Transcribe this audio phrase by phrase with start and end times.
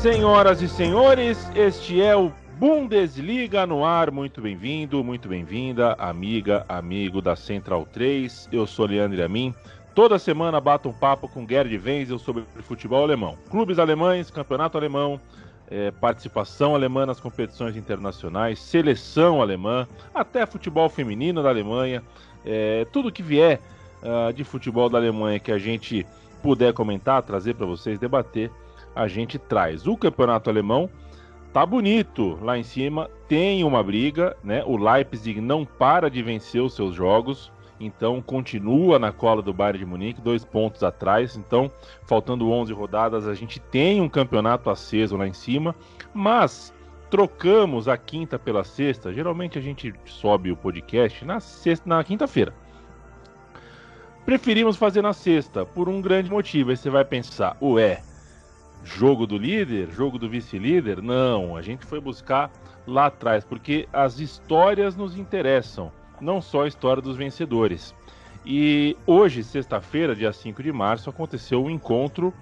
[0.00, 4.10] Senhoras e senhores, este é o Bundesliga no ar.
[4.10, 8.48] Muito bem-vindo, muito bem-vinda, amiga, amigo da Central 3.
[8.50, 9.54] Eu sou Leandro Amin.
[9.94, 13.36] Toda semana bato um papo com Gerd Wenzel sobre futebol alemão.
[13.50, 15.20] Clubes alemães, campeonato alemão,
[15.70, 22.02] é, participação alemã nas competições internacionais, seleção alemã, até futebol feminino da Alemanha,
[22.42, 23.60] é, tudo que vier
[24.02, 26.06] uh, de futebol da Alemanha que a gente
[26.42, 28.50] puder comentar, trazer para vocês, debater,
[28.94, 29.86] a gente traz.
[29.86, 30.90] O campeonato alemão
[31.52, 34.62] tá bonito lá em cima, tem uma briga, né?
[34.64, 37.52] O Leipzig não para de vencer os seus jogos.
[37.80, 41.34] Então continua na cola do Bayern de Munique, dois pontos atrás.
[41.36, 41.70] Então,
[42.04, 45.74] faltando 11 rodadas, a gente tem um campeonato aceso lá em cima,
[46.12, 46.74] mas
[47.10, 49.12] trocamos a quinta pela sexta.
[49.12, 52.54] Geralmente a gente sobe o podcast na sexta, na quinta-feira.
[54.26, 56.70] Preferimos fazer na sexta por um grande motivo.
[56.70, 58.02] Aí você vai pensar, ué,
[58.84, 61.02] jogo do líder, jogo do vice-líder?
[61.02, 62.50] Não, a gente foi buscar
[62.86, 67.94] lá atrás porque as histórias nos interessam não só a história dos vencedores.
[68.44, 72.32] E hoje, sexta-feira, dia 5 de março, aconteceu um encontro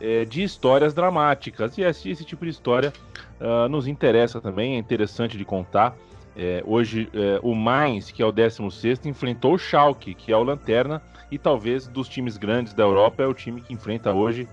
[0.00, 1.76] é, de histórias dramáticas.
[1.78, 2.92] E esse, esse tipo de história
[3.40, 5.96] uh, nos interessa também, é interessante de contar.
[6.34, 10.42] É, hoje, é, o Mainz, que é o 16, enfrentou o Schalke, que é o
[10.42, 14.48] Lanterna, e talvez dos times grandes da Europa é o time que enfrenta hoje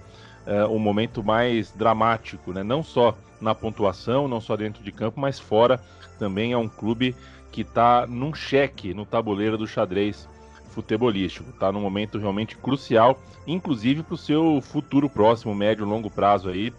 [0.69, 2.63] o um momento mais dramático, né?
[2.63, 5.79] não só na pontuação, não só dentro de campo, mas fora
[6.17, 7.15] também é um clube
[7.51, 10.27] que está num cheque no tabuleiro do xadrez
[10.69, 11.49] futebolístico.
[11.49, 16.73] Está num momento realmente crucial, inclusive para o seu futuro próximo, médio longo prazo aí,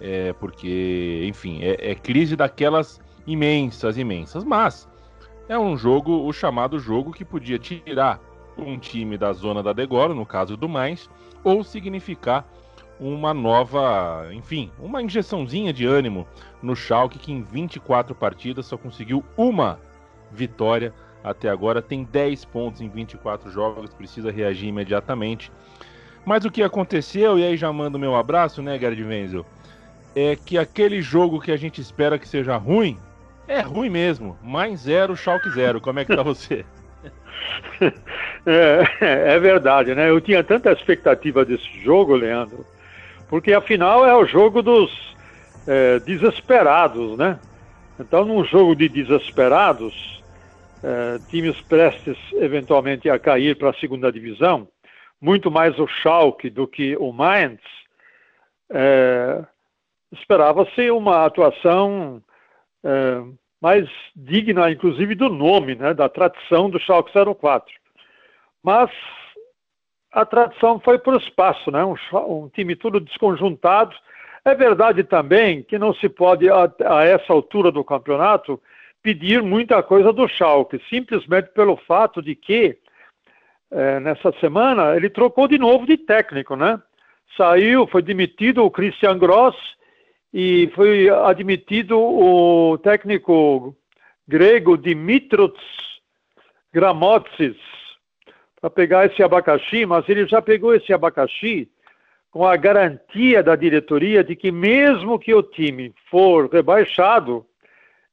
[0.00, 4.44] é, porque, enfim, é, é, crise daquelas imensas, imensas.
[4.44, 4.88] Mas
[5.48, 8.20] é um jogo, o chamado jogo que podia tirar
[8.56, 11.08] um time da zona da degola, no caso do mais,
[11.42, 12.46] ou significar
[12.98, 16.26] uma nova, enfim, uma injeçãozinha de ânimo
[16.62, 19.78] no Schalke que em 24 partidas só conseguiu uma
[20.30, 25.50] vitória até agora, tem 10 pontos em 24 jogos, precisa reagir imediatamente.
[26.24, 29.46] Mas o que aconteceu, e aí já mando meu abraço, né, Gerd Wenzel,
[30.14, 32.98] é que aquele jogo que a gente espera que seja ruim,
[33.48, 34.38] é ruim mesmo.
[34.42, 35.80] Mais zero, Schalke zero.
[35.80, 36.64] Como é que tá você?
[38.46, 40.10] É, é, verdade, né?
[40.10, 42.64] Eu tinha tanta expectativa desse jogo, Leandro,
[43.28, 44.90] porque afinal é o jogo dos
[45.66, 47.38] é, desesperados, né?
[47.98, 50.14] Então, num jogo de desesperados,
[50.86, 54.68] eh, times prestes eventualmente a cair para a segunda divisão,
[55.18, 57.60] muito mais o Schalke do que o Mainz,
[58.70, 59.42] eh,
[60.12, 62.22] esperava-se uma atuação
[62.84, 63.22] eh,
[63.62, 67.72] mais digna, inclusive, do nome, né, da tradição do Schalke 04.
[68.62, 68.90] Mas
[70.14, 71.96] a tradição foi para o espaço, né, um,
[72.28, 73.94] um time tudo desconjuntado.
[74.44, 78.60] É verdade também que não se pode, a, a essa altura do campeonato,
[79.02, 82.78] pedir muita coisa do Schalke, simplesmente pelo fato de que
[83.72, 86.80] é, nessa semana ele trocou de novo de técnico, né?
[87.36, 89.56] Saiu, foi demitido o Christian Gross
[90.32, 93.76] e foi admitido o técnico
[94.28, 95.52] grego Dimitros
[96.72, 97.56] Gramotsis
[98.64, 101.68] para pegar esse abacaxi, mas ele já pegou esse abacaxi
[102.30, 107.44] com a garantia da diretoria de que mesmo que o time for rebaixado,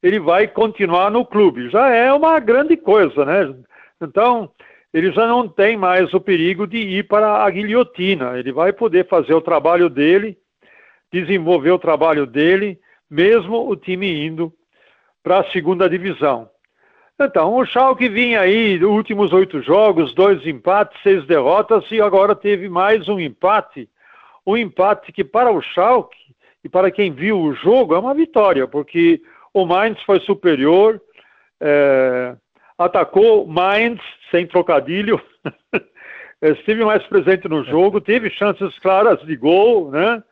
[0.03, 1.69] ele vai continuar no clube.
[1.69, 3.55] Já é uma grande coisa, né?
[4.01, 4.51] Então,
[4.93, 8.37] ele já não tem mais o perigo de ir para a guilhotina.
[8.37, 10.37] Ele vai poder fazer o trabalho dele,
[11.13, 12.77] desenvolver o trabalho dele,
[13.09, 14.51] mesmo o time indo
[15.23, 16.50] para a segunda divisão.
[17.19, 22.67] Então, o Schalke vinha aí, últimos oito jogos, dois empates, seis derrotas, e agora teve
[22.67, 23.87] mais um empate.
[24.45, 26.17] Um empate que para o Schalke,
[26.63, 29.21] e para quem viu o jogo, é uma vitória, porque
[29.53, 30.99] o Mainz foi superior,
[31.59, 32.35] é,
[32.77, 35.21] atacou Mainz sem trocadilho,
[36.41, 40.23] esteve mais presente no jogo, teve chances claras de gol, né?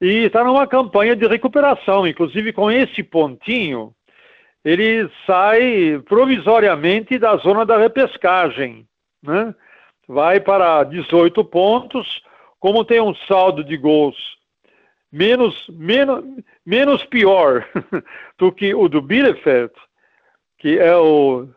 [0.00, 3.92] E está numa campanha de recuperação, inclusive com esse pontinho,
[4.68, 8.86] ele sai provisoriamente da zona da repescagem,
[9.22, 9.54] né?
[10.06, 12.22] Vai para 18 pontos,
[12.60, 14.16] como tem um saldo de gols
[15.10, 16.22] menos, menos,
[16.66, 17.66] menos pior
[18.38, 19.72] do que o do Bielefeld,
[20.58, 21.48] que é o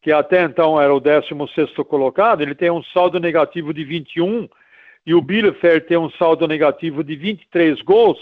[0.00, 4.48] que até então era o 16º colocado, ele tem um saldo negativo de 21
[5.04, 8.18] e o Bielefeld tem um saldo negativo de 23 gols.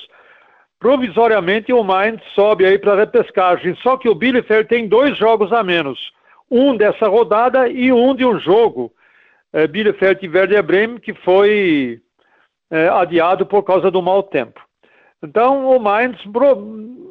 [0.80, 5.52] Provisoriamente o Mainz sobe aí para a repescagem, só que o Bielefeld tem dois jogos
[5.52, 6.10] a menos,
[6.50, 8.90] um dessa rodada e um de um jogo,
[9.52, 12.00] é, Bielefeld e Werder Bremen, que foi
[12.70, 14.58] é, adiado por causa do mau tempo.
[15.22, 16.16] Então, o Mainz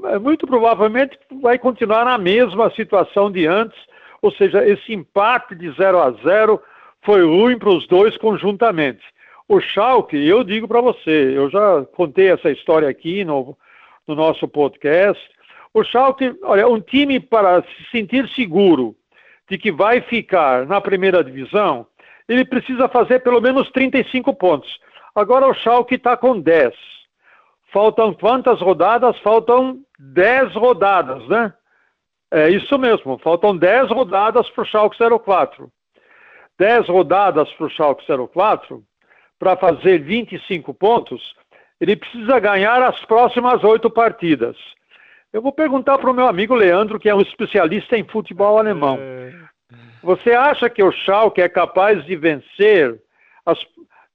[0.06, 3.77] é, muito provavelmente vai continuar na mesma situação de antes,
[4.19, 6.60] ou seja, esse empate de 0 a 0
[7.04, 9.04] foi ruim para os dois conjuntamente.
[9.51, 13.57] O Schalke, eu digo para você, eu já contei essa história aqui no,
[14.07, 15.19] no nosso podcast.
[15.74, 18.96] O Schalke, olha, um time para se sentir seguro
[19.50, 21.88] de que vai ficar na primeira divisão,
[22.28, 24.80] ele precisa fazer pelo menos 35 pontos.
[25.16, 26.72] Agora o Schalke está com 10.
[27.74, 29.18] Faltam quantas rodadas?
[29.18, 31.51] Faltam 10 rodadas, né?
[32.30, 35.72] É isso mesmo, faltam 10 rodadas para o Schalke 04.
[36.60, 38.84] 10 rodadas para o Schalke 04,
[39.39, 41.33] para fazer 25 pontos,
[41.80, 44.57] ele precisa ganhar as próximas oito partidas.
[45.31, 48.97] Eu vou perguntar para o meu amigo Leandro, que é um especialista em futebol alemão.
[49.00, 49.33] É...
[50.03, 53.00] Você acha que o Schalke é capaz de vencer
[53.45, 53.59] as,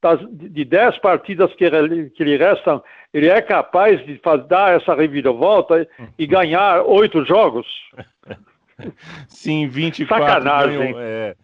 [0.04, 1.70] das, de 10 partidas que,
[2.10, 2.82] que lhe restam,
[3.12, 5.88] ele é capaz de faz, dar essa reviravolta
[6.18, 7.66] e ganhar oito jogos?
[9.28, 10.94] Sim, 24 Sacanagem.
[10.98, 11.34] É,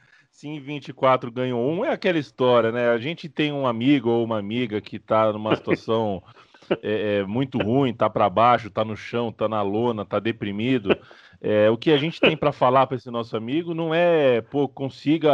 [0.41, 2.89] se em 24 ganhou um, é aquela história, né?
[2.89, 6.23] A gente tem um amigo ou uma amiga que está numa situação
[6.83, 10.97] é, é, muito ruim, tá para baixo, tá no chão, tá na lona, tá deprimido.
[11.43, 14.67] É, o que a gente tem para falar para esse nosso amigo não é, pô,
[14.67, 15.31] consiga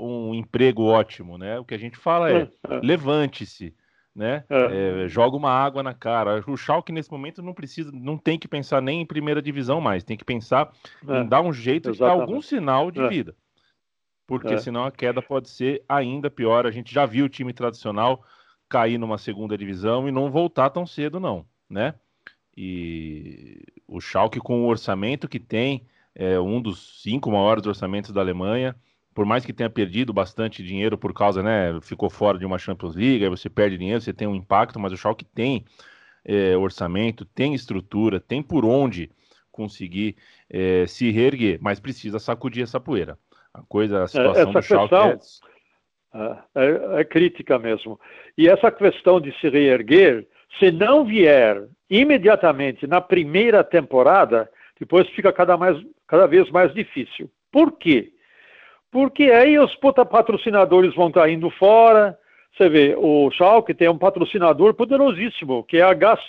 [0.00, 1.60] um emprego ótimo, né?
[1.60, 2.80] O que a gente fala é, é.
[2.82, 3.72] levante-se,
[4.12, 4.42] né?
[4.50, 5.04] É.
[5.04, 6.42] É, joga uma água na cara.
[6.48, 10.02] O Schalke nesse momento não precisa, não tem que pensar nem em primeira divisão mais,
[10.02, 10.72] tem que pensar
[11.08, 12.14] em dar um jeito Exatamente.
[12.14, 13.36] de dar algum sinal de vida
[14.26, 14.58] porque é.
[14.58, 16.66] senão a queda pode ser ainda pior.
[16.66, 18.24] A gente já viu o time tradicional
[18.68, 21.94] cair numa segunda divisão e não voltar tão cedo, não, né?
[22.56, 28.20] E o Schalke com o orçamento que tem, é um dos cinco maiores orçamentos da
[28.20, 28.76] Alemanha,
[29.14, 32.96] por mais que tenha perdido bastante dinheiro por causa, né, ficou fora de uma Champions
[32.96, 35.64] League, aí você perde dinheiro, você tem um impacto, mas o Schalke tem
[36.24, 39.10] é, orçamento, tem estrutura, tem por onde
[39.52, 40.16] conseguir
[40.50, 43.16] é, se reerguer, mas precisa sacudir essa poeira.
[43.54, 45.18] A coisa, a é, situação essa do Schalke
[46.14, 46.36] é...
[46.54, 47.04] É, é...
[47.04, 47.98] crítica mesmo.
[48.36, 50.26] E essa questão de se reerguer,
[50.58, 57.30] se não vier imediatamente na primeira temporada, depois fica cada, mais, cada vez mais difícil.
[57.52, 58.12] Por quê?
[58.90, 62.18] Porque aí os patrocinadores vão estar indo fora.
[62.56, 66.20] Você vê, o Schalke tem um patrocinador poderosíssimo, que é a, Gas,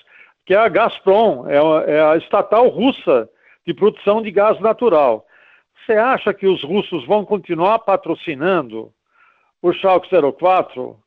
[0.45, 3.29] que é a Gazprom, é a, é a estatal russa
[3.65, 5.25] de produção de gás natural.
[5.83, 8.91] Você acha que os russos vão continuar patrocinando
[9.61, 10.97] o Schalke 04?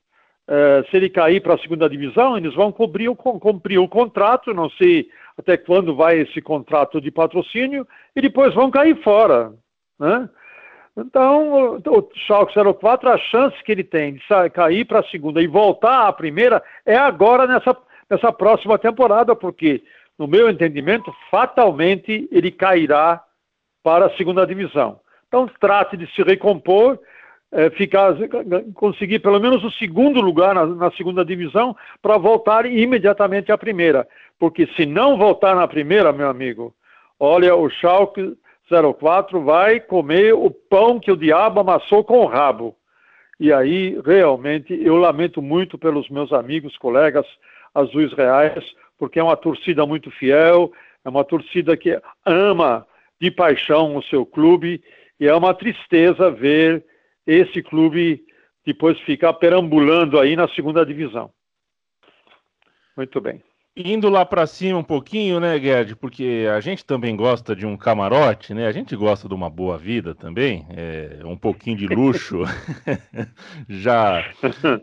[0.51, 4.55] Eh, se ele cair para a segunda divisão, eles vão cumprir o, cumprir o contrato,
[4.55, 7.87] não sei até quando vai esse contrato de patrocínio,
[8.17, 9.53] e depois vão cair fora.
[9.99, 10.29] Né?
[10.97, 14.23] Então, o Schalke 04, a chance que ele tem de
[14.53, 17.77] cair para a segunda e voltar à primeira é agora nessa,
[18.11, 19.85] nessa próxima temporada, porque,
[20.19, 23.23] no meu entendimento, fatalmente ele cairá
[23.89, 25.01] para a segunda divisão.
[25.27, 26.99] Então, trate de se recompor,
[27.51, 28.15] é, ficar,
[28.75, 34.07] conseguir pelo menos o segundo lugar na, na segunda divisão para voltar imediatamente à primeira.
[34.39, 36.75] Porque se não voltar na primeira, meu amigo,
[37.19, 38.37] olha, o Schalke
[38.69, 42.77] 04 vai comer o pão que o diabo amassou com o rabo.
[43.41, 47.25] E aí, realmente, eu lamento muito pelos meus amigos, colegas
[47.75, 48.63] azuis reais,
[48.99, 50.71] porque é uma torcida muito fiel,
[51.03, 52.87] é uma torcida que ama
[53.21, 54.83] de paixão o seu clube
[55.19, 56.85] e é uma tristeza ver
[57.27, 58.25] esse clube
[58.65, 61.31] depois ficar perambulando aí na segunda divisão.
[62.97, 63.43] Muito bem.
[63.77, 65.95] Indo lá para cima um pouquinho, né, Gerd?
[65.95, 68.67] Porque a gente também gosta de um camarote, né?
[68.67, 72.43] A gente gosta de uma boa vida também, é, um pouquinho de luxo.
[73.69, 74.25] já,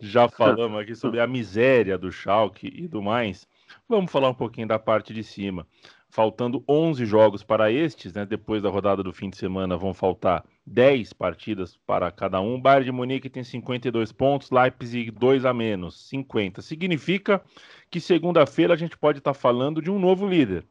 [0.01, 3.45] já falamos aqui sobre a miséria do Schalke e do mais.
[3.87, 5.67] Vamos falar um pouquinho da parte de cima
[6.15, 8.25] faltando 11 jogos para estes, né?
[8.25, 12.59] Depois da rodada do fim de semana vão faltar 10 partidas para cada um.
[12.59, 16.61] Bayern de Munique tem 52 pontos, Leipzig 2 a menos, 50.
[16.61, 17.43] Significa
[17.91, 20.65] que segunda-feira a gente pode estar tá falando de um novo líder.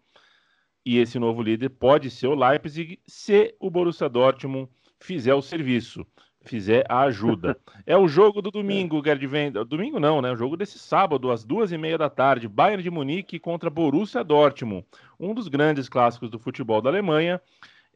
[0.83, 6.07] E esse novo líder pode ser o Leipzig se o Borussia Dortmund fizer o serviço
[6.45, 7.57] fizer a ajuda.
[7.87, 9.63] É o jogo do domingo, Gerd Venda.
[9.63, 10.33] Domingo não, né?
[10.33, 12.49] O jogo desse sábado, às duas e meia da tarde.
[12.49, 14.87] Bayern de Munique contra Borussia Dortmund.
[15.21, 17.39] Um dos grandes clássicos do futebol da Alemanha,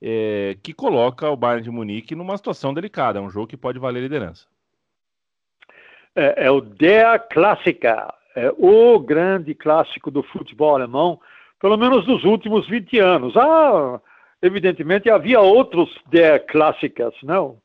[0.02, 3.19] é, que coloca o Bayern de Munique numa situação delicada.
[3.19, 4.47] É um jogo que pode valer liderança.
[6.14, 8.09] É, é o Der Klassiker.
[8.37, 11.19] É o grande clássico do futebol alemão,
[11.61, 13.37] pelo menos dos últimos 20 anos.
[13.37, 14.00] Ah,
[14.43, 17.59] evidentemente havia outros Der Klassikers, não?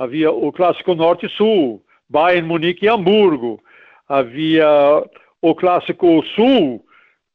[0.00, 3.60] Havia o clássico Norte-Sul, Bayern, Munique e Hamburgo.
[4.08, 4.66] Havia
[5.42, 6.82] o clássico Sul,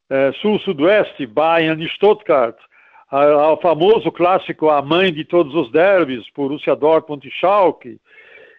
[0.10, 2.58] é, sul-sudoeste, Bayern e Stuttgart,
[3.12, 8.00] ao famoso clássico A Mãe de Todos os Derbys, Borussia Dortmund e Schalke,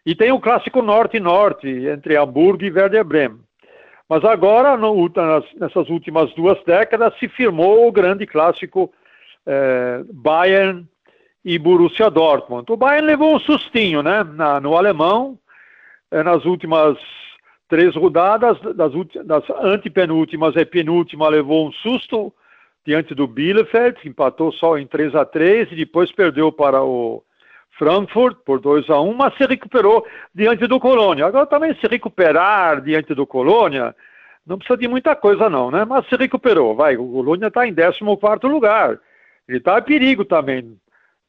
[0.07, 3.41] e tem o clássico norte-norte, entre Hamburgo e Werder Bremen.
[4.09, 5.11] Mas agora, no,
[5.59, 8.93] nessas últimas duas décadas, se firmou o grande clássico
[9.45, 10.87] é, Bayern
[11.47, 12.71] e Borussia Dortmund.
[12.73, 15.39] O Bayern levou um sustinho né, na, no alemão,
[16.11, 16.99] é, nas últimas
[17.69, 18.93] três rodadas, das,
[19.25, 22.35] das antepenúltimas e penúltima levou um susto
[22.85, 27.23] diante do Bielefeld, que empatou só em 3 a 3 e depois perdeu para o
[27.79, 31.27] Frankfurt por 2 a 1 mas se recuperou diante do Colônia.
[31.27, 33.95] Agora também se recuperar diante do Colônia,
[34.45, 35.85] não precisa de muita coisa não, né?
[35.85, 38.99] Mas se recuperou, vai, o Colônia está em 14 lugar,
[39.49, 40.77] ele está a perigo também.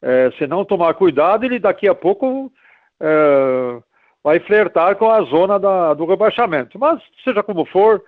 [0.07, 2.49] É, se não tomar cuidado, ele daqui a pouco
[2.97, 3.81] é,
[4.23, 6.79] vai flertar com a zona da, do rebaixamento.
[6.79, 8.01] Mas, seja como for,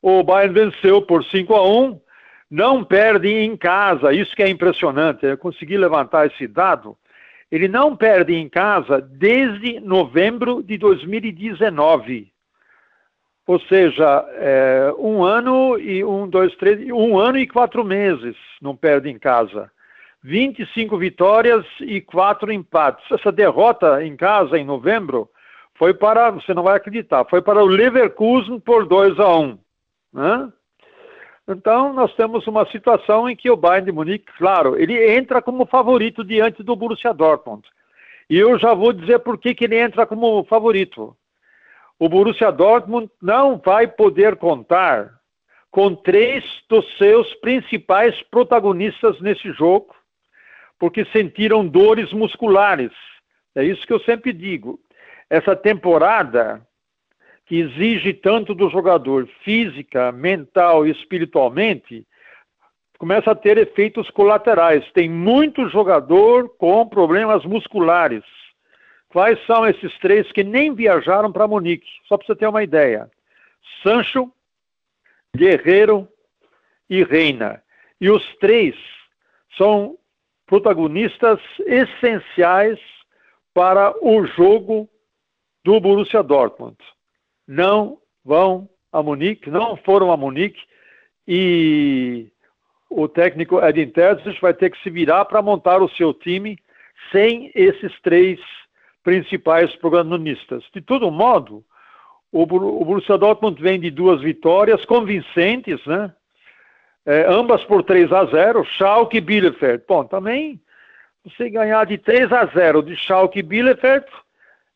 [0.00, 2.00] o Bayern venceu por 5 a 1
[2.50, 6.96] não perde em casa, isso que é impressionante, eu consegui levantar esse dado,
[7.50, 12.32] ele não perde em casa desde novembro de 2019.
[13.46, 18.74] Ou seja, é, um ano e um, dois, três, um ano e quatro meses não
[18.74, 19.70] perde em casa.
[20.22, 23.04] 25 vitórias e quatro empates.
[23.10, 25.28] Essa derrota em casa em novembro
[25.74, 29.58] foi para, você não vai acreditar, foi para o Leverkusen por 2 a 1.
[30.12, 30.52] Né?
[31.48, 35.66] Então, nós temos uma situação em que o Bayern de Munique, claro, ele entra como
[35.66, 37.66] favorito diante do Borussia Dortmund.
[38.30, 41.16] E eu já vou dizer por que, que ele entra como favorito.
[41.98, 45.12] O Borussia Dortmund não vai poder contar
[45.70, 49.94] com três dos seus principais protagonistas nesse jogo,
[50.82, 52.90] porque sentiram dores musculares.
[53.54, 54.80] É isso que eu sempre digo.
[55.30, 56.60] Essa temporada
[57.46, 62.04] que exige tanto do jogador física, mental e espiritualmente,
[62.98, 64.84] começa a ter efeitos colaterais.
[64.90, 68.24] Tem muito jogador com problemas musculares.
[69.08, 71.86] Quais são esses três que nem viajaram para Munique?
[72.08, 73.08] Só para você ter uma ideia.
[73.84, 74.32] Sancho,
[75.32, 76.08] Guerreiro
[76.90, 77.62] e Reina.
[78.00, 78.74] E os três
[79.56, 79.96] são
[80.52, 82.78] protagonistas essenciais
[83.54, 84.86] para o jogo
[85.64, 86.76] do Borussia Dortmund
[87.48, 90.60] não vão a Munique, não foram a Munique
[91.26, 92.30] e
[92.90, 96.58] o técnico Edin Terzic vai ter que se virar para montar o seu time
[97.10, 98.38] sem esses três
[99.02, 100.62] principais protagonistas.
[100.74, 101.64] De todo modo,
[102.30, 106.12] o, Borussia Dortmund vem de duas vitórias convincentes, né?
[107.04, 109.84] É, ambas por 3 a 0, Schalke e Bielefeld.
[109.88, 110.60] Bom, também
[111.24, 114.06] você ganhar de 3 a 0 de Schalke e Bielefeld,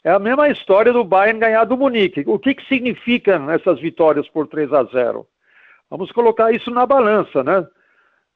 [0.05, 2.23] é a mesma história do Bayern ganhar do Munique.
[2.27, 5.27] O que, que significam essas vitórias por 3 a 0?
[5.91, 7.67] Vamos colocar isso na balança, né?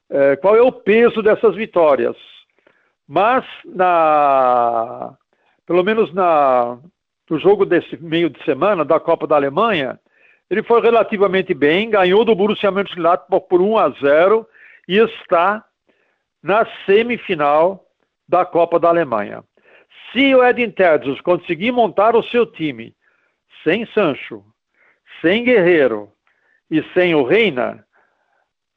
[0.08, 2.16] É, qual é o peso dessas vitórias?
[3.06, 5.14] Mas, na,
[5.64, 6.78] pelo menos na,
[7.28, 10.00] no jogo desse meio de semana da Copa da Alemanha,
[10.50, 14.46] ele foi relativamente bem, ganhou do Borussia Mönchengladbach por 1 a 0
[14.88, 15.64] e está
[16.42, 17.86] na semifinal
[18.28, 19.44] da Copa da Alemanha.
[20.12, 22.94] Se o Edin Terzic conseguir montar o seu time
[23.62, 24.44] sem Sancho,
[25.20, 26.10] sem Guerreiro
[26.68, 27.84] e sem o Reina,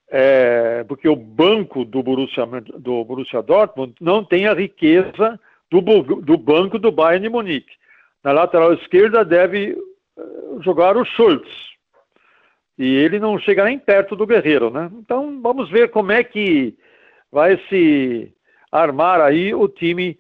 [0.09, 2.45] é, porque o banco do Borussia,
[2.77, 5.39] do Borussia Dortmund não tem a riqueza
[5.71, 7.73] do, do banco do Bayern de Munique.
[8.23, 9.75] Na lateral esquerda deve
[10.63, 11.49] jogar o Schultz.
[12.77, 14.89] E ele não chega nem perto do Guerreiro, né?
[14.93, 16.75] Então vamos ver como é que
[17.31, 18.33] vai se
[18.71, 20.17] armar aí o time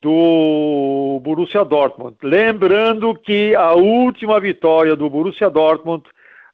[0.00, 2.16] do Borussia Dortmund.
[2.22, 6.04] Lembrando que a última vitória do Borussia Dortmund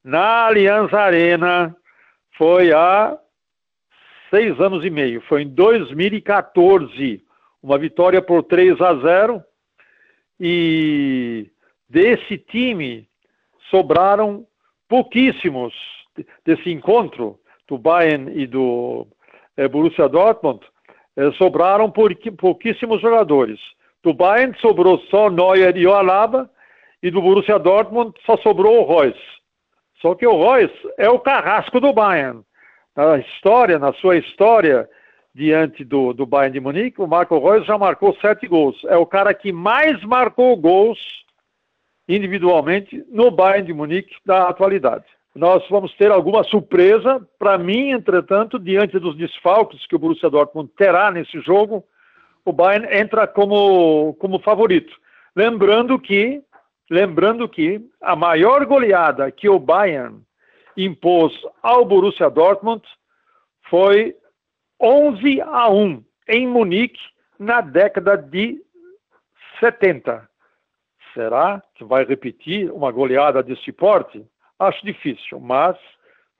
[0.02, 1.76] na Allianz Arena
[2.36, 3.18] foi há
[4.30, 7.22] seis anos e meio, foi em 2014,
[7.62, 9.44] uma vitória por 3 a 0
[10.40, 11.50] e
[11.88, 13.08] desse time
[13.74, 14.46] sobraram
[14.88, 15.74] pouquíssimos
[16.46, 19.04] desse encontro do Bayern e do
[19.56, 20.60] é, Borussia Dortmund
[21.16, 23.58] eh, sobraram pouquíssimos jogadores.
[24.00, 26.48] Do Bayern sobrou só Neuer e o Alaba,
[27.02, 29.18] e do Borussia Dortmund só sobrou o Royce.
[30.00, 32.42] Só que o Royce é o carrasco do Bayern.
[32.94, 34.88] Na história, na sua história,
[35.34, 38.80] diante do, do Bayern de Munique, o Marco Reus já marcou sete gols.
[38.84, 41.23] É o cara que mais marcou gols
[42.08, 47.20] individualmente no Bayern de Munique da atualidade nós vamos ter alguma surpresa.
[47.38, 51.84] Para mim, entretanto, diante dos desfalques que o Borussia Dortmund terá nesse jogo,
[52.44, 54.94] o Bayern entra como, como favorito.
[55.34, 56.40] Lembrando que,
[56.88, 60.22] lembrando que a maior goleada que o Bayern
[60.76, 61.32] impôs
[61.62, 62.82] ao Borussia Dortmund
[63.68, 64.14] foi
[64.80, 67.00] 11 a 1 em Munique
[67.38, 68.60] na década de
[69.58, 70.28] 70.
[71.14, 74.26] Será que vai repetir uma goleada desse porte?
[74.58, 75.76] Acho difícil, mas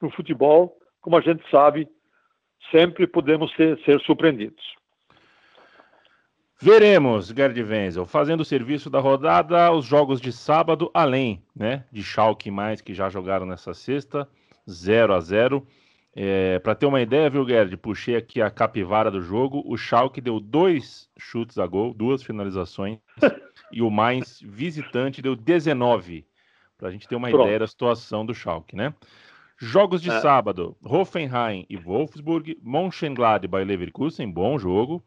[0.02, 1.88] no futebol, como a gente sabe,
[2.70, 4.74] sempre podemos ser, ser surpreendidos.
[6.60, 12.02] Veremos, Gerd Wenzel, fazendo o serviço da rodada, os jogos de sábado, além né, de
[12.02, 14.28] Schalke mais que já jogaram nessa sexta,
[14.68, 15.66] 0 a 0
[16.16, 20.21] é, Para ter uma ideia, viu, Gerd, puxei aqui a capivara do jogo, o Schalke
[20.21, 22.99] deu dois chutes a gol, duas finalizações,
[23.73, 26.25] e o mais visitante deu 19,
[26.78, 27.44] para a gente ter uma Pronto.
[27.44, 28.94] ideia da situação do Schalke, né?
[29.59, 30.21] Jogos de é.
[30.21, 35.02] sábado, Hoffenheim e Wolfsburg, Mönchengladbach e Leverkusen, bom jogo.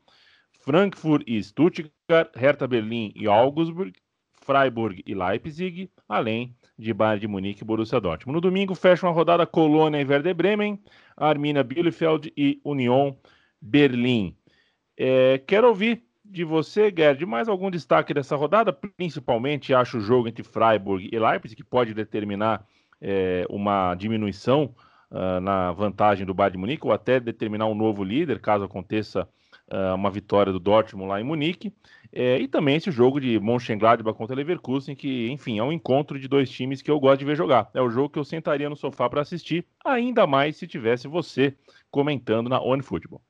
[0.62, 3.94] Frankfurt e Stuttgart, Hertha Berlim e Augsburg,
[4.48, 8.34] Freiburg e Leipzig, além de Bayern de Munique e Borussia Dortmund.
[8.34, 10.80] No domingo fecha uma rodada Colônia e Werder Bremen,
[11.18, 13.14] Arminia Bielefeld e Union
[13.62, 14.34] Berlim.
[14.96, 18.72] É, quero ouvir de você, Gerd, mais algum destaque dessa rodada?
[18.72, 22.66] Principalmente, acho o jogo entre Freiburg e Leipzig, que pode determinar
[23.02, 24.74] é, uma diminuição
[25.12, 29.28] uh, na vantagem do Bayern de Munique, ou até determinar um novo líder, caso aconteça
[29.72, 31.74] uh, uma vitória do Dortmund lá em Munique.
[32.12, 36.28] É, e também esse jogo de Mönchengladbach contra Leverkusen, que, enfim, é um encontro de
[36.28, 37.70] dois times que eu gosto de ver jogar.
[37.74, 41.54] É o jogo que eu sentaria no sofá para assistir, ainda mais se tivesse você
[41.92, 43.22] comentando na One Football.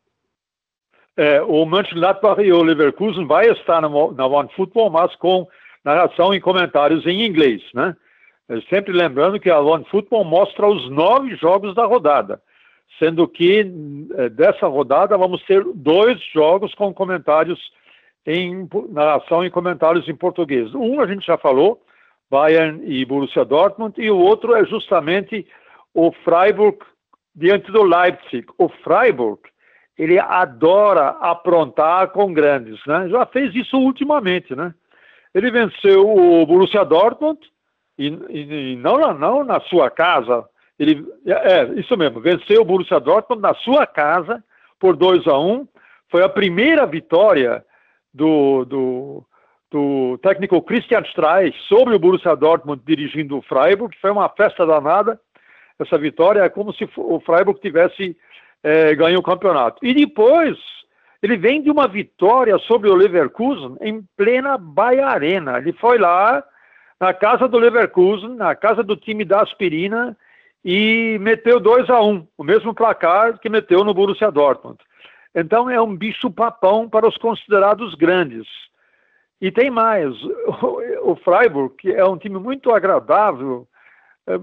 [1.15, 5.47] É, o Mönchengladbach e o Leverkusen vai estar na, na One Football, mas com
[5.83, 7.95] narração e comentários em inglês, né?
[8.69, 12.41] Sempre lembrando que a One Football mostra os nove jogos da rodada
[12.99, 13.59] sendo que
[14.17, 17.59] eh, dessa rodada vamos ter dois jogos com comentários
[18.25, 20.73] em narração e comentários em português.
[20.75, 21.81] Um a gente já falou,
[22.29, 25.47] Bayern e Borussia Dortmund, e o outro é justamente
[25.93, 26.79] o Freiburg
[27.33, 28.45] diante do Leipzig.
[28.57, 29.39] O Freiburg,
[29.97, 33.07] ele adora aprontar com grandes, né?
[33.09, 34.73] Já fez isso ultimamente, né?
[35.33, 37.39] Ele venceu o Borussia Dortmund
[37.97, 40.45] e, e, não, não na sua casa,
[40.79, 44.43] ele, é, isso mesmo, venceu o Borussia Dortmund na sua casa
[44.79, 45.67] por 2 a 1 um.
[46.09, 47.65] Foi a primeira vitória
[48.13, 49.25] do, do,
[49.71, 53.95] do técnico Christian Streich sobre o Borussia Dortmund dirigindo o Freiburg.
[53.99, 55.19] Foi uma festa danada.
[55.79, 58.15] Essa vitória é como se o Freiburg tivesse
[58.63, 59.85] é, ganho o campeonato.
[59.85, 60.57] E depois
[61.21, 65.57] ele vem de uma vitória sobre o Leverkusen em plena Baia Arena.
[65.57, 66.43] Ele foi lá
[66.99, 70.17] na casa do Leverkusen, na casa do time da aspirina,
[70.63, 74.77] e meteu 2 a 1 um, o mesmo placar que meteu no Borussia Dortmund.
[75.33, 78.47] Então é um bicho papão para os considerados grandes.
[79.39, 80.13] E tem mais,
[81.03, 83.67] o, Freiburg, é um time muito agradável,
[84.25, 84.39] é,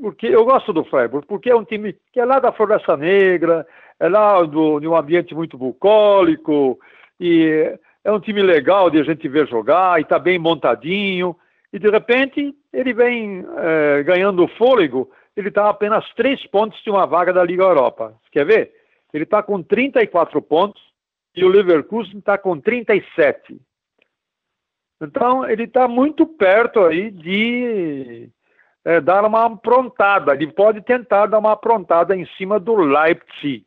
[0.00, 3.66] porque eu gosto do Freiburg, porque é um time que é lá da Floresta Negra,
[4.00, 6.78] é lá de um ambiente muito bucólico,
[7.20, 11.36] e é um time legal de a gente ver jogar, e está bem montadinho,
[11.72, 17.06] e de repente ele vem é, ganhando fôlego ele está apenas três pontos de uma
[17.06, 18.14] vaga da Liga Europa.
[18.30, 18.72] Quer ver?
[19.12, 20.82] Ele está com 34 pontos
[21.34, 23.60] e o Leverkusen está com 37.
[25.00, 28.30] Então, ele está muito perto aí de
[28.84, 30.34] é, dar uma aprontada.
[30.34, 33.66] Ele pode tentar dar uma aprontada em cima do Leipzig.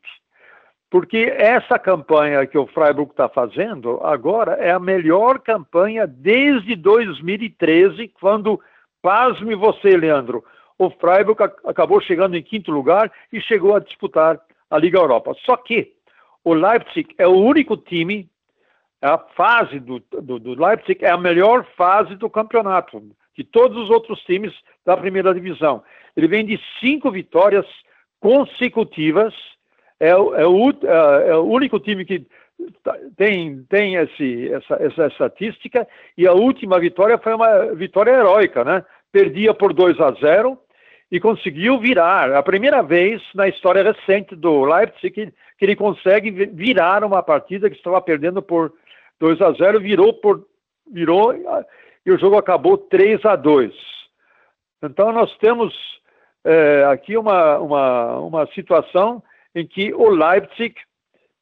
[0.90, 8.08] Porque essa campanha que o Freiburg está fazendo agora é a melhor campanha desde 2013,
[8.20, 8.62] quando,
[9.02, 10.44] pasme você, Leandro,
[10.78, 15.36] o Freiburg acabou chegando em quinto lugar e chegou a disputar a Liga Europa.
[15.46, 15.94] Só que
[16.44, 18.30] o Leipzig é o único time,
[19.02, 23.02] a fase do, do, do Leipzig é a melhor fase do campeonato,
[23.36, 24.54] de todos os outros times
[24.86, 25.84] da primeira divisão.
[26.16, 27.66] Ele vem de cinco vitórias
[28.20, 29.34] consecutivas,
[30.00, 32.26] é, é, o, é, é o único time que
[33.16, 38.84] tem, tem esse, essa, essa estatística, e a última vitória foi uma vitória heróica, né?
[39.12, 40.60] Perdia por 2 a 0
[41.12, 42.34] e conseguiu virar.
[42.34, 47.70] A primeira vez na história recente do Leipzig que, que ele consegue virar uma partida
[47.70, 48.74] que estava perdendo por
[49.20, 50.46] 2 a 0, virou por
[50.92, 51.34] virou
[52.06, 53.74] e o jogo acabou 3 a 2.
[54.84, 55.74] Então nós temos
[56.44, 59.24] é, aqui uma, uma, uma situação
[59.56, 60.76] em que o Leipzig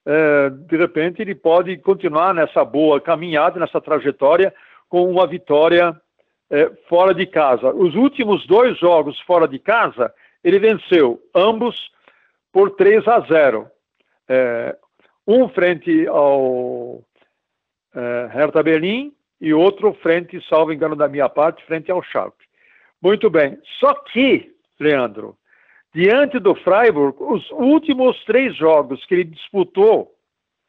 [0.06, 4.54] é, de repente ele pode continuar nessa boa caminhada, nessa trajetória
[4.90, 6.00] com uma vitória
[6.50, 7.74] é, fora de casa.
[7.74, 11.92] Os últimos dois jogos fora de casa, ele venceu ambos
[12.52, 13.68] por 3 a 0.
[14.28, 14.78] É,
[15.28, 17.02] um frente ao
[17.96, 22.46] é, Hertha Berlim e outro frente, salvo engano da minha parte, frente ao Schalke.
[23.02, 23.58] Muito bem.
[23.80, 25.38] Só que, Leandro,
[25.94, 30.14] diante do Freiburg, os últimos três jogos que ele disputou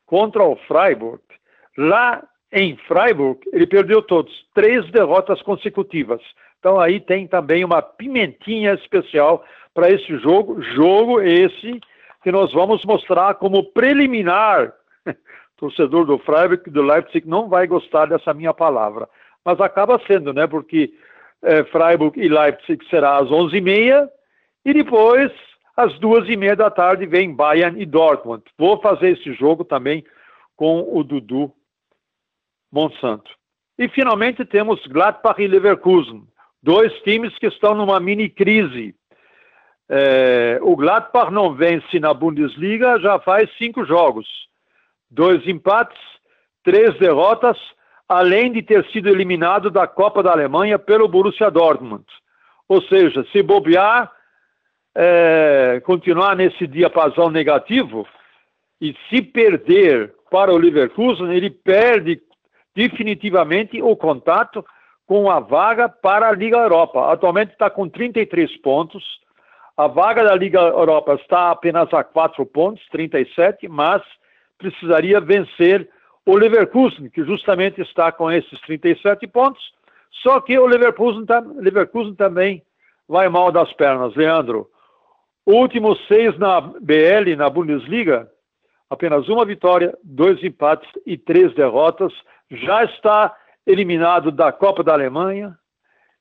[0.06, 1.22] contra o Freiburg,
[1.76, 2.22] lá
[2.54, 6.22] em Freiburg, ele perdeu todos, três derrotas consecutivas.
[6.60, 11.80] Então aí tem também uma pimentinha especial para esse jogo, jogo esse
[12.22, 14.72] que nós vamos mostrar como preliminar.
[15.58, 19.08] torcedor do Freiburg do Leipzig não vai gostar dessa minha palavra,
[19.44, 20.46] mas acaba sendo, né?
[20.46, 20.92] Porque
[21.42, 24.08] é, Freiburg e Leipzig será às 11h30
[24.64, 25.32] e depois
[25.76, 28.44] às duas e meia da tarde vem Bayern e Dortmund.
[28.56, 30.04] Vou fazer esse jogo também
[30.56, 31.52] com o Dudu
[32.74, 33.30] Monsanto.
[33.78, 36.24] E finalmente temos Gladbach e Leverkusen,
[36.60, 38.96] dois times que estão numa mini crise.
[39.88, 44.26] É, o Gladbach não vence na Bundesliga já faz cinco jogos,
[45.08, 46.00] dois empates,
[46.64, 47.56] três derrotas,
[48.08, 52.04] além de ter sido eliminado da Copa da Alemanha pelo Borussia Dortmund.
[52.68, 54.10] Ou seja, se bobear,
[54.96, 58.06] é, continuar nesse diapasão negativo
[58.80, 62.20] e se perder para o Leverkusen, ele perde
[62.74, 64.64] definitivamente o contato
[65.06, 67.12] com a vaga para a Liga Europa.
[67.12, 69.04] Atualmente está com 33 pontos.
[69.76, 74.02] A vaga da Liga Europa está apenas a 4 pontos, 37, mas
[74.56, 75.88] precisaria vencer
[76.24, 79.62] o Leverkusen, que justamente está com esses 37 pontos.
[80.22, 82.62] Só que o Leverkusen, Leverkusen também
[83.08, 84.70] vai mal das pernas, Leandro.
[85.46, 88.30] Últimos seis na BL, na Bundesliga,
[88.88, 92.12] apenas uma vitória, dois empates e três derrotas.
[92.50, 93.34] Já está
[93.66, 95.56] eliminado da Copa da Alemanha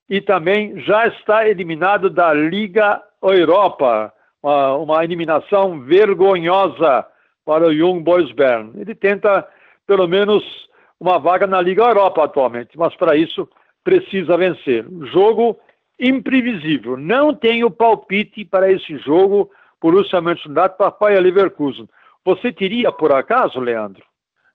[0.10, 4.14] e também já está eliminado da Liga Europa.
[4.42, 7.06] Uma, uma eliminação vergonhosa
[7.46, 8.72] para o Young Boys Bern.
[8.76, 9.48] Ele tenta,
[9.88, 10.44] pelo menos,
[11.00, 13.48] uma vaga na Liga Europa atualmente, mas para isso
[13.84, 14.86] precisa vencer.
[15.12, 15.58] Jogo
[16.00, 16.98] imprevisível.
[16.98, 19.50] Não tenho palpite para esse jogo
[19.82, 21.88] Borussia Mönchengladbach para Leverkusen.
[22.26, 24.04] Você teria, por acaso, Leandro?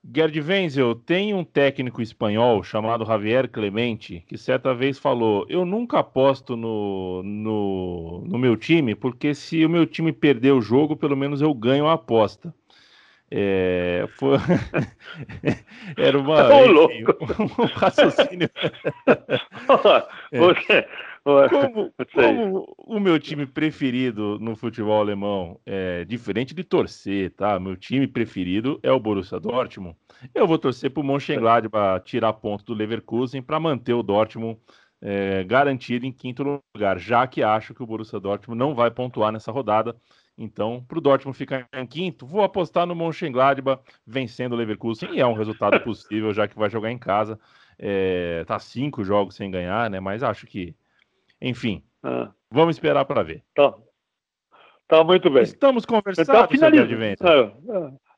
[0.04, 5.98] Gerd Wenzel, tem um técnico espanhol chamado Javier Clemente que certa vez falou: Eu nunca
[5.98, 11.16] aposto no, no, no meu time, porque se o meu time perder o jogo, pelo
[11.16, 12.54] menos eu ganho a aposta.
[13.30, 14.38] É, foi...
[15.98, 17.04] Era uma, enfim,
[17.58, 18.48] um raciocínio.
[20.32, 20.88] é.
[21.50, 27.60] Como, como, o meu time preferido no futebol alemão é diferente de torcer, tá?
[27.60, 29.94] Meu time preferido é o Borussia Dortmund.
[30.34, 34.58] Eu vou torcer para o Mönchengladbach tirar ponto do Leverkusen para manter o Dortmund
[35.02, 39.30] é, garantido em quinto lugar, já que acho que o Borussia Dortmund não vai pontuar
[39.30, 39.94] nessa rodada.
[40.36, 45.20] Então, para o Dortmund ficar em quinto, vou apostar no Mönchengladbach vencendo o Leverkusen e
[45.20, 47.38] é um resultado possível, já que vai jogar em casa.
[47.78, 50.00] É, tá cinco jogos sem ganhar, né?
[50.00, 50.74] Mas acho que
[51.40, 52.30] enfim, ah.
[52.50, 53.42] vamos esperar para ver.
[53.54, 53.74] Tá.
[54.88, 55.42] Tá muito bem.
[55.42, 57.16] Estamos conversando, então, finaliza.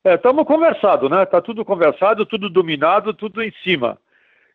[0.05, 1.25] É, estamos é, conversado, né?
[1.25, 3.97] Tá tudo conversado, tudo dominado, tudo em cima.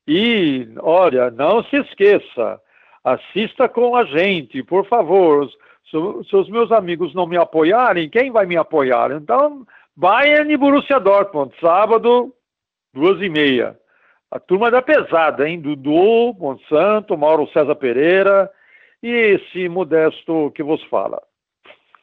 [0.08, 2.58] E, olha, não se esqueça,
[3.04, 5.46] assista com a gente, por favor.
[5.90, 9.12] Se, se os meus amigos não me apoiarem, quem vai me apoiar?
[9.12, 12.32] Então, Bayern e Borussia Dortmund, sábado,
[12.94, 13.78] duas e meia.
[14.30, 15.60] A turma da pesada, hein?
[15.60, 18.50] Dudu, Monsanto, Mauro César Pereira
[19.06, 21.22] e esse modesto que vos fala.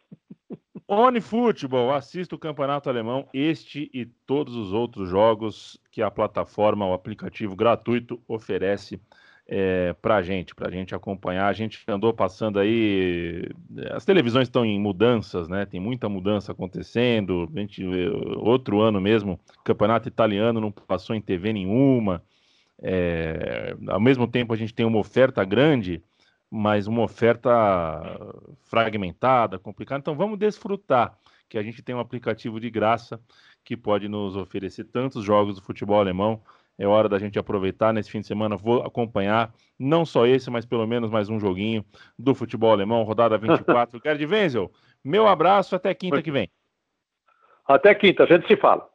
[0.87, 6.87] Oni Futebol, assista o campeonato alemão, este e todos os outros jogos que a plataforma,
[6.87, 9.01] o aplicativo gratuito oferece
[9.45, 11.47] é, para gente, para gente acompanhar.
[11.47, 13.49] A gente andou passando aí,
[13.91, 15.65] as televisões estão em mudanças, né?
[15.65, 17.51] Tem muita mudança acontecendo.
[17.53, 17.83] A gente,
[18.37, 22.23] outro ano mesmo, campeonato italiano não passou em TV nenhuma.
[22.81, 26.01] É, ao mesmo tempo, a gente tem uma oferta grande,
[26.55, 27.49] mas uma oferta
[28.61, 29.99] fragmentada, complicada.
[29.99, 31.17] Então, vamos desfrutar
[31.49, 33.19] que a gente tem um aplicativo de graça
[33.63, 36.41] que pode nos oferecer tantos jogos do futebol alemão
[36.77, 38.57] é hora da gente aproveitar nesse fim de semana.
[38.57, 41.85] Vou acompanhar não só esse, mas pelo menos mais um joguinho
[42.17, 44.01] do futebol alemão, rodada 24.
[44.03, 44.71] Gerd Wenzel,
[45.03, 46.49] meu abraço, até quinta que vem.
[47.67, 48.89] Até quinta, a gente se fala.